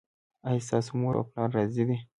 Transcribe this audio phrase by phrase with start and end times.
[0.47, 1.97] ایا ستاسو مور او پلار راضي دي؟